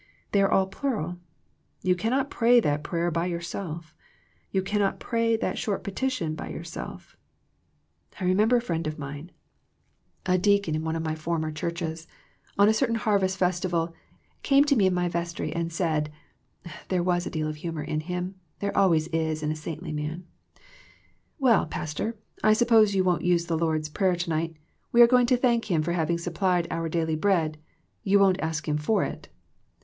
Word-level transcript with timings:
They 0.31 0.41
are 0.41 0.49
all 0.49 0.65
plural. 0.65 1.19
You 1.83 1.93
cannot 1.95 2.31
pray 2.31 2.59
that 2.59 2.81
prayer 2.81 3.11
by 3.11 3.27
yourself. 3.27 3.93
You 4.49 4.63
cannot 4.63 4.99
pray 4.99 5.37
that 5.37 5.59
short 5.59 5.83
petition 5.83 6.33
by 6.33 6.49
yourself. 6.49 7.15
I 8.19 8.23
remember 8.23 8.55
a 8.55 8.61
friend 8.61 8.87
of 8.87 8.97
mine, 8.97 9.29
a 10.25 10.39
deacon 10.39 10.73
in 10.73 10.83
one 10.83 10.95
of 10.95 11.03
94 11.03 11.11
THE 11.11 11.11
PEACTICE 11.11 11.25
OF 11.27 11.29
PEAYEE 11.29 11.29
my 11.29 11.37
former 11.37 11.51
churches, 11.95 12.07
on 12.57 12.67
a 12.67 12.73
certain 12.73 12.95
Harvest 12.95 13.37
Festival, 13.37 13.93
came 14.41 14.65
to 14.65 14.75
me 14.75 14.87
in 14.87 14.93
my 14.95 15.07
vestry 15.07 15.53
and 15.53 15.71
said— 15.71 16.11
there 16.89 17.03
was 17.03 17.27
a 17.27 17.29
deal 17.29 17.47
of 17.47 17.57
humour 17.57 17.83
in 17.83 17.99
him, 17.99 18.33
there 18.57 18.75
always 18.75 19.07
is 19.09 19.43
in 19.43 19.55
saintly 19.55 19.93
men, 19.93 20.25
—"Well, 21.37 21.67
Pastor, 21.67 22.17
I 22.43 22.53
suppose 22.53 22.95
you 22.95 23.03
won't 23.03 23.21
use 23.21 23.45
the 23.45 23.55
Lord's 23.55 23.87
Prayer 23.87 24.15
to 24.15 24.29
night. 24.31 24.55
We 24.91 25.03
are 25.03 25.07
going 25.07 25.27
to 25.27 25.37
thank 25.37 25.65
Him 25.69 25.83
for 25.83 25.91
having 25.91 26.17
supplied 26.17 26.67
our 26.71 26.89
daily 26.89 27.15
bread, 27.15 27.59
you 28.01 28.17
won't 28.17 28.41
ask 28.41 28.67
Him 28.67 28.77
for 28.79 29.03
it 29.03 29.29